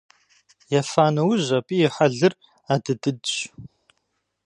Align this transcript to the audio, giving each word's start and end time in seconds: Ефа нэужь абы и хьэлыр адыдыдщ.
Ефа 0.79 1.05
нэужь 1.13 1.49
абы 1.57 1.75
и 1.85 1.87
хьэлыр 1.93 2.33
адыдыдщ. 2.73 3.33